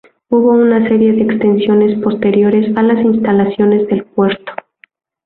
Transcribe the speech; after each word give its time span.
Hubo 0.31 0.49
una 0.53 0.87
serie 0.87 1.11
de 1.13 1.21
extensiones 1.21 2.01
posteriores 2.01 2.75
a 2.75 2.81
las 2.81 3.05
instalaciones 3.05 3.87
del 3.87 4.03
puerto. 4.03 4.51